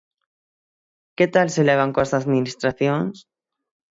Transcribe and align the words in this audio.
Que 1.17 1.25
tal 1.33 1.47
se 1.55 1.63
levan 1.69 1.93
coas 1.95 2.15
Administracións? 2.19 3.15